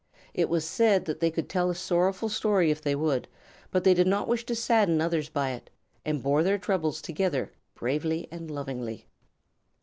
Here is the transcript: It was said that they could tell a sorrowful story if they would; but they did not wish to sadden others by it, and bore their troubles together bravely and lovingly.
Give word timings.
It 0.33 0.49
was 0.49 0.65
said 0.65 1.05
that 1.05 1.19
they 1.19 1.29
could 1.29 1.47
tell 1.47 1.69
a 1.69 1.75
sorrowful 1.75 2.27
story 2.27 2.71
if 2.71 2.81
they 2.81 2.95
would; 2.95 3.27
but 3.69 3.83
they 3.83 3.93
did 3.93 4.07
not 4.07 4.27
wish 4.27 4.43
to 4.47 4.55
sadden 4.55 4.99
others 4.99 5.29
by 5.29 5.51
it, 5.51 5.69
and 6.03 6.23
bore 6.23 6.41
their 6.41 6.57
troubles 6.57 7.03
together 7.03 7.51
bravely 7.75 8.27
and 8.31 8.49
lovingly. 8.49 9.05